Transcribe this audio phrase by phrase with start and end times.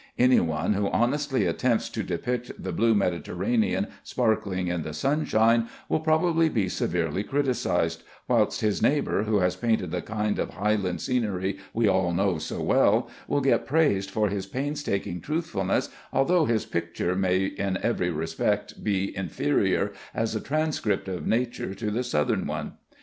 [0.17, 5.99] Any one who honestly attempts to depict the blue Mediterranean sparkling in the sunshine will
[5.99, 11.59] probably be severely criticised, whilst his neighbor who has painted the kind of Highland scenery
[11.71, 17.13] we all know so well, will get praised for his painstaking truthfulness, although his picture
[17.15, 22.71] may be in every respect inferior as a transcript of nature to the Southern one.